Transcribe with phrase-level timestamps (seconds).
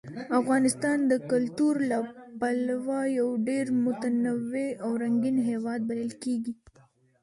[0.39, 1.99] افغانستان د کلتور له
[2.39, 6.53] پلوه یو ډېر متنوع او رنګین هېواد بلل کېږي.